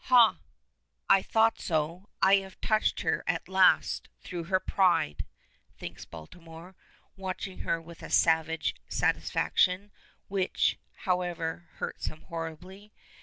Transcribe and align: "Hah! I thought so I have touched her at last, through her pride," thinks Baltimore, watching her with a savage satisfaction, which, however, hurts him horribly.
"Hah! 0.05 0.39
I 1.11 1.21
thought 1.21 1.59
so 1.59 2.09
I 2.23 2.37
have 2.37 2.59
touched 2.59 3.01
her 3.01 3.23
at 3.27 3.47
last, 3.47 4.09
through 4.23 4.45
her 4.45 4.59
pride," 4.59 5.27
thinks 5.77 6.05
Baltimore, 6.05 6.73
watching 7.15 7.59
her 7.59 7.79
with 7.79 8.01
a 8.01 8.09
savage 8.09 8.73
satisfaction, 8.89 9.91
which, 10.27 10.79
however, 11.05 11.65
hurts 11.73 12.07
him 12.07 12.21
horribly. 12.23 12.91